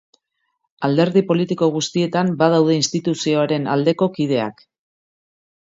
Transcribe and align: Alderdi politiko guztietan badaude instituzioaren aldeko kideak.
Alderdi 0.87 1.21
politiko 1.27 1.67
guztietan 1.77 2.33
badaude 2.41 2.79
instituzioaren 2.81 3.73
aldeko 3.77 4.13
kideak. 4.19 4.67